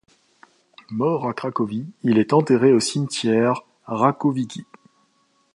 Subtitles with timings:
[0.89, 4.65] Mort à Cracovie, il est enterré au cimetière Rakowicki.